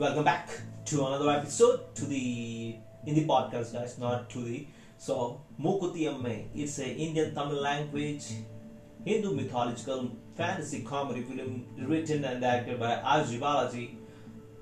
welcome 0.00 0.24
back 0.24 0.48
to 0.86 1.04
another 1.04 1.28
episode 1.28 1.94
to 1.94 2.06
the 2.06 2.74
in 3.04 3.14
the 3.14 3.26
podcast, 3.26 3.74
guys. 3.74 3.98
Not 3.98 4.30
to 4.30 4.42
the 4.42 4.66
so 4.96 5.42
Mookuthi 5.60 6.06
Amman. 6.08 6.48
It's 6.54 6.78
a 6.78 6.88
Indian 6.88 7.34
Tamil 7.34 7.60
language 7.60 8.24
Hindu 9.04 9.34
mythological 9.34 10.10
fantasy 10.38 10.80
comedy 10.84 11.20
film 11.20 11.66
written 11.86 12.24
and 12.24 12.42
acted 12.42 12.80
by 12.80 12.94
R.J. 12.94 13.40
Balaji. 13.40 13.96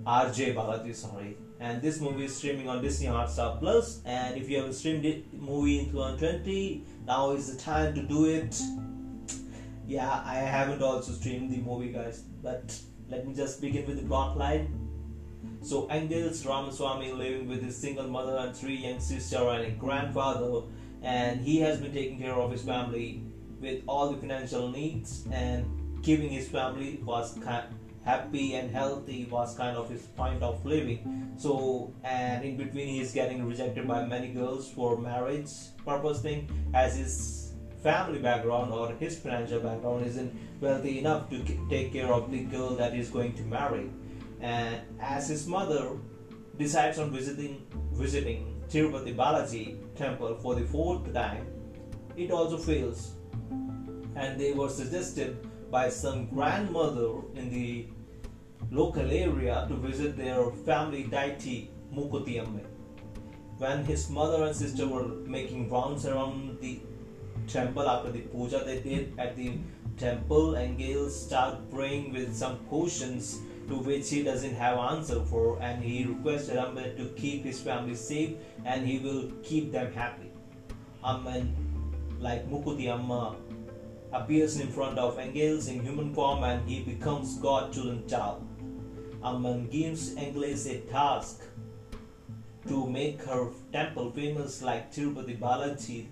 R.J. 0.04 0.54
Balaji, 0.54 0.92
sorry. 0.92 1.36
And 1.60 1.80
this 1.80 2.00
movie 2.00 2.24
is 2.24 2.34
streaming 2.34 2.68
on 2.68 2.82
Disney 2.82 3.06
Hotstar 3.06 3.60
Plus. 3.60 4.00
And 4.04 4.36
if 4.36 4.50
you 4.50 4.56
haven't 4.56 4.72
streamed 4.72 5.04
it 5.04 5.32
movie 5.32 5.78
in 5.78 5.92
2020, 5.92 6.84
now 7.06 7.30
is 7.30 7.52
the 7.52 7.62
time 7.62 7.94
to 7.94 8.02
do 8.02 8.24
it. 8.24 8.60
Yeah, 9.86 10.20
I 10.24 10.34
haven't 10.34 10.82
also 10.82 11.12
streamed 11.12 11.52
the 11.52 11.58
movie, 11.58 11.92
guys. 11.92 12.24
But 12.42 12.76
let 13.08 13.24
me 13.24 13.34
just 13.34 13.60
begin 13.60 13.86
with 13.86 14.00
the 14.00 14.06
plot 14.08 14.36
line. 14.36 14.88
So 15.62 15.86
Engels 15.88 16.46
Ramaswamy 16.46 17.12
living 17.12 17.48
with 17.48 17.62
his 17.62 17.76
single 17.76 18.08
mother 18.08 18.36
and 18.38 18.56
three 18.56 18.76
young 18.76 19.00
sister 19.00 19.48
and 19.48 19.64
a 19.66 19.70
grandfather, 19.70 20.62
and 21.02 21.40
he 21.40 21.60
has 21.60 21.78
been 21.80 21.92
taking 21.92 22.18
care 22.18 22.34
of 22.34 22.50
his 22.50 22.62
family 22.62 23.22
with 23.60 23.82
all 23.86 24.10
the 24.10 24.16
financial 24.16 24.68
needs 24.70 25.24
and 25.32 25.66
keeping 26.02 26.30
his 26.30 26.48
family 26.48 27.00
was 27.04 27.36
happy 28.04 28.54
and 28.54 28.70
healthy 28.70 29.26
was 29.30 29.54
kind 29.54 29.76
of 29.76 29.90
his 29.90 30.02
point 30.06 30.42
of 30.42 30.64
living. 30.64 31.34
So 31.36 31.92
and 32.04 32.44
in 32.44 32.56
between 32.56 32.88
he 32.88 33.00
is 33.00 33.12
getting 33.12 33.44
rejected 33.46 33.86
by 33.86 34.04
many 34.04 34.28
girls 34.28 34.70
for 34.70 34.96
marriage 34.96 35.50
purpose 35.84 36.20
thing 36.20 36.48
as 36.72 36.96
his 36.96 37.52
family 37.82 38.18
background 38.18 38.72
or 38.72 38.92
his 38.92 39.18
financial 39.18 39.60
background 39.60 40.04
isn't 40.06 40.32
wealthy 40.60 40.98
enough 40.98 41.28
to 41.30 41.42
take 41.68 41.92
care 41.92 42.12
of 42.12 42.30
the 42.30 42.40
girl 42.40 42.74
that 42.74 42.92
he's 42.92 43.08
going 43.08 43.34
to 43.34 43.42
marry 43.42 43.90
and 44.40 44.80
as 45.00 45.28
his 45.28 45.46
mother 45.46 45.96
decides 46.56 46.98
on 46.98 47.10
visiting 47.10 47.66
visiting 47.92 48.62
Tirupati 48.68 49.14
Balaji 49.16 49.78
temple 49.96 50.36
for 50.36 50.54
the 50.54 50.66
fourth 50.66 51.12
time, 51.12 51.46
it 52.16 52.30
also 52.30 52.58
fails. 52.58 53.14
And 54.16 54.38
they 54.38 54.52
were 54.52 54.68
suggested 54.68 55.46
by 55.70 55.88
some 55.88 56.26
grandmother 56.26 57.20
in 57.34 57.50
the 57.50 57.86
local 58.70 59.10
area 59.10 59.64
to 59.68 59.74
visit 59.74 60.16
their 60.16 60.50
family 60.66 61.04
deity 61.04 61.70
Mookuthi 61.94 62.40
Amman. 62.40 62.66
When 63.58 63.84
his 63.84 64.08
mother 64.10 64.44
and 64.44 64.54
sister 64.54 64.86
were 64.86 65.08
making 65.36 65.70
rounds 65.70 66.06
around 66.06 66.58
the 66.60 66.80
temple 67.46 67.88
after 67.88 68.12
the 68.12 68.20
puja 68.20 68.62
they 68.64 68.80
did 68.80 69.18
at 69.18 69.36
the 69.36 69.58
temple, 69.96 70.56
Engels 70.56 71.26
start 71.26 71.70
praying 71.70 72.12
with 72.12 72.36
some 72.36 72.58
questions 72.66 73.40
to 73.68 73.76
which 73.76 74.08
he 74.10 74.22
doesn't 74.22 74.54
have 74.54 74.78
answer 74.78 75.20
for 75.24 75.58
and 75.60 75.82
he 75.82 76.04
requests 76.04 76.48
Amman 76.48 76.96
to 76.96 77.06
keep 77.16 77.44
his 77.44 77.60
family 77.60 77.94
safe 77.94 78.36
and 78.64 78.86
he 78.86 78.98
will 78.98 79.30
keep 79.42 79.72
them 79.72 79.92
happy. 79.92 80.30
Amman, 81.04 81.54
like 82.18 82.48
Mookuthi 82.50 82.88
Amma, 82.88 83.36
appears 84.12 84.58
in 84.58 84.68
front 84.68 84.98
of 84.98 85.18
Engels 85.18 85.68
in 85.68 85.80
human 85.80 86.14
form 86.14 86.44
and 86.44 86.66
he 86.68 86.82
becomes 86.82 87.38
God 87.38 87.72
children 87.72 88.08
child. 88.08 88.46
Amman 89.22 89.68
gives 89.68 90.16
Engels 90.16 90.66
a 90.66 90.78
task 90.80 91.42
to 92.66 92.86
make 92.86 93.22
her 93.22 93.50
temple 93.72 94.10
famous 94.12 94.62
like 94.62 94.92
Tirupati 94.92 95.38
Balaji 95.38 96.06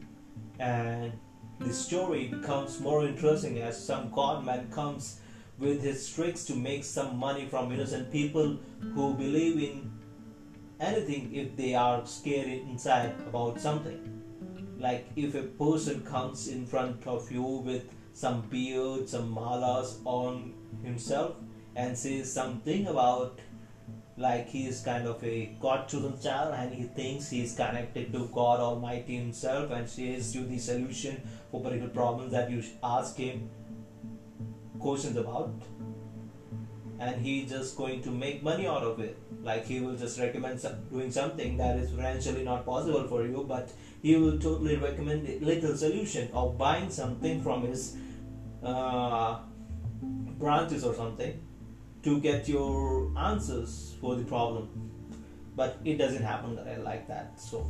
and 0.59 1.13
the 1.61 1.73
story 1.73 2.29
becomes 2.29 2.81
more 2.81 3.07
interesting 3.07 3.61
as 3.61 3.83
some 3.83 4.11
godman 4.11 4.71
comes 4.71 5.21
with 5.59 5.83
his 5.83 6.09
tricks 6.13 6.45
to 6.45 6.55
make 6.55 6.85
some 6.85 7.17
money 7.17 7.47
from 7.47 7.73
innocent 7.73 8.13
people 8.13 8.59
who 8.95 9.15
believe 9.15 9.59
in 9.59 9.91
anything 10.81 11.35
if 11.35 11.57
they 11.57 11.75
are 11.75 12.05
scared 12.07 12.49
inside 12.49 13.15
about 13.27 13.61
something. 13.61 14.23
Like 14.79 15.07
if 15.17 15.35
a 15.35 15.43
person 15.43 16.03
comes 16.03 16.49
in 16.49 16.67
front 16.67 17.07
of 17.07 17.31
you 17.33 17.43
with 17.43 17.85
some 18.13 18.43
beard, 18.43 19.09
some 19.09 19.35
malas 19.35 19.99
on 20.05 20.53
himself 20.83 21.37
and 21.75 21.97
says 21.97 22.33
something 22.33 22.87
about 22.87 23.39
like 24.19 24.49
he 24.49 24.67
is 24.67 24.81
kind 24.81 25.07
of 25.07 25.23
a 25.23 25.55
God 25.61 25.89
children 25.89 26.19
child 26.23 26.55
and 26.55 26.75
he 26.75 26.85
thinks 26.85 27.29
he 27.29 27.43
is 27.43 27.55
connected 27.55 28.13
to 28.13 28.29
God 28.33 28.61
Almighty 28.61 29.17
himself 29.17 29.71
and 29.71 29.89
says 29.89 30.35
you 30.35 30.47
the 30.47 30.59
solution 30.59 31.21
for 31.51 31.61
particular 31.63 31.91
problems 31.91 32.33
that 32.33 32.51
you 32.51 32.63
ask 32.83 33.17
him 33.17 33.51
questions 34.87 35.17
about. 35.17 35.51
And 36.99 37.21
he's 37.21 37.51
just 37.51 37.77
going 37.77 38.03
to 38.03 38.11
make 38.11 38.43
money 38.43 38.67
out 38.67 38.83
of 38.83 39.01
it. 39.01 39.19
Like 39.43 39.67
he 39.67 39.81
will 39.81 39.97
just 39.97 40.19
recommend 40.19 40.61
some, 40.61 40.77
doing 40.91 41.11
something 41.11 41.57
that 41.59 41.77
is 41.77 41.91
financially 41.91 42.45
not 42.45 42.65
possible 42.65 43.07
for 43.09 43.25
you 43.27 43.45
but 43.49 43.71
he 44.03 44.17
will 44.17 44.39
totally 44.39 44.77
recommend 44.77 45.29
a 45.29 45.39
little 45.45 45.77
solution 45.77 46.31
of 46.33 46.57
buying 46.59 46.91
something 46.91 47.43
from 47.43 47.67
his 47.67 47.97
uh, 48.63 49.39
branches 50.39 50.85
or 50.85 50.95
something 50.95 51.41
to 52.03 52.21
get 52.21 52.49
your 52.49 53.13
answers 53.19 53.97
for 54.01 54.15
the 54.17 54.25
problem. 54.25 54.69
But 55.55 55.79
it 55.85 55.97
doesn't 55.97 56.23
happen 56.23 56.59
like 56.85 57.09
that 57.09 57.41
so 57.41 57.67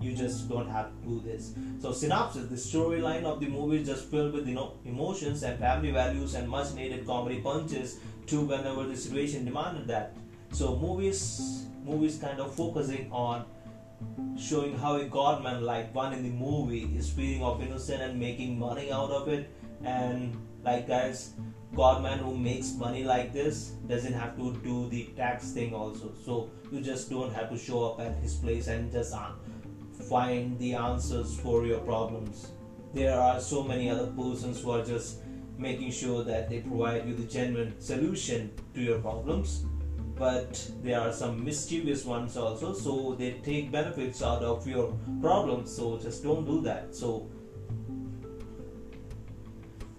you 0.00 0.14
just 0.14 0.48
don't 0.48 0.68
have 0.68 0.90
to 0.90 1.08
do 1.08 1.20
this. 1.24 1.54
So 1.80 1.92
synopsis 1.92 2.48
the 2.48 2.56
storyline 2.56 3.24
of 3.24 3.40
the 3.40 3.48
movie 3.48 3.78
is 3.78 3.88
just 3.88 4.10
filled 4.10 4.32
with 4.32 4.46
you 4.46 4.54
know 4.54 4.74
emotions 4.84 5.42
and 5.42 5.58
family 5.58 5.90
values 5.90 6.34
and 6.34 6.48
much 6.48 6.72
needed 6.74 7.06
comedy 7.06 7.40
punches 7.40 7.98
to 8.26 8.40
whenever 8.42 8.84
the 8.84 8.96
situation 8.96 9.44
demanded 9.44 9.86
that. 9.88 10.16
So 10.52 10.76
movies 10.76 11.66
movies 11.84 12.18
kind 12.18 12.40
of 12.40 12.54
focusing 12.54 13.10
on 13.10 13.44
showing 14.38 14.78
how 14.78 14.96
a 14.96 15.04
godman 15.04 15.64
like 15.64 15.94
one 15.94 16.12
in 16.12 16.22
the 16.22 16.30
movie 16.30 16.84
is 16.96 17.10
feeding 17.10 17.42
off 17.42 17.60
innocent 17.60 18.02
and 18.02 18.18
making 18.18 18.58
money 18.58 18.92
out 18.92 19.10
of 19.10 19.28
it. 19.28 19.50
And 19.84 20.36
like 20.64 20.86
guys 20.86 21.34
godman 21.74 22.18
who 22.18 22.36
makes 22.36 22.74
money 22.74 23.04
like 23.04 23.32
this 23.32 23.72
doesn't 23.88 24.12
have 24.12 24.36
to 24.36 24.54
do 24.62 24.88
the 24.88 25.04
tax 25.16 25.50
thing 25.52 25.74
also. 25.74 26.12
So 26.24 26.50
you 26.72 26.80
just 26.80 27.10
don't 27.10 27.32
have 27.32 27.50
to 27.50 27.58
show 27.58 27.84
up 27.84 28.00
at 28.00 28.16
his 28.18 28.34
place 28.34 28.68
and 28.68 28.90
just 28.90 29.14
find 30.04 30.58
the 30.58 30.74
answers 30.74 31.38
for 31.40 31.66
your 31.66 31.80
problems. 31.80 32.52
There 32.94 33.18
are 33.18 33.40
so 33.40 33.62
many 33.62 33.90
other 33.90 34.06
persons 34.06 34.60
who 34.60 34.70
are 34.70 34.84
just 34.84 35.20
making 35.58 35.90
sure 35.90 36.24
that 36.24 36.48
they 36.48 36.60
provide 36.60 37.06
you 37.06 37.14
the 37.14 37.24
genuine 37.24 37.78
solution 37.80 38.52
to 38.74 38.80
your 38.80 38.98
problems. 39.00 39.64
But 40.16 40.70
there 40.82 41.00
are 41.00 41.12
some 41.12 41.44
mischievous 41.44 42.04
ones 42.04 42.36
also, 42.36 42.72
so 42.72 43.14
they 43.16 43.32
take 43.44 43.70
benefits 43.70 44.22
out 44.22 44.42
of 44.42 44.66
your 44.66 44.92
problems. 45.20 45.74
So 45.74 45.98
just 45.98 46.24
don't 46.24 46.44
do 46.44 46.60
that. 46.62 46.94
So 46.94 47.28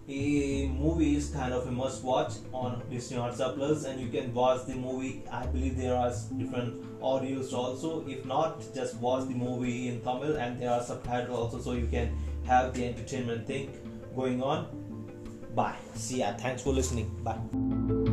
a 0.10 0.59
movie 0.80 1.16
is 1.16 1.30
kind 1.30 1.54
of 1.54 1.68
a 1.68 1.72
must 1.72 2.04
watch 2.04 2.34
on 2.54 2.82
Disney 2.90 3.18
Hotstar 3.18 3.54
Plus, 3.56 3.86
and 3.86 4.00
you 4.00 4.08
can 4.10 4.34
watch 4.34 4.66
the 4.66 4.76
movie. 4.76 5.24
I 5.32 5.46
believe 5.46 5.78
there 5.78 5.96
are 5.96 6.12
different 6.38 7.02
audios 7.02 7.54
also. 7.54 8.06
If 8.08 8.26
not, 8.26 8.64
just 8.74 8.96
watch 8.98 9.28
the 9.28 9.36
movie 9.36 9.90
in 9.90 10.02
Tamil, 10.02 10.38
and 10.38 10.60
there 10.60 10.72
are 10.72 10.84
subtitles 10.84 11.38
also, 11.38 11.60
so 11.60 11.74
you 11.74 11.88
can 11.88 12.16
have 12.46 12.74
the 12.74 12.86
entertainment 12.88 13.46
thing 13.46 13.74
going 14.16 14.42
on. 14.42 14.68
Bye. 15.56 15.76
See 15.96 16.20
ya. 16.20 16.34
Thanks 16.38 16.64
for 16.64 16.72
listening. 16.72 17.12
Bye. 17.24 18.09